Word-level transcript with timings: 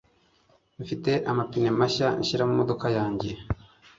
Mfite 0.81 1.11
amapine 1.31 1.69
mashya 1.79 2.07
nshyira 2.19 2.43
mumodoka 2.49 2.87
yanjye 2.97 3.29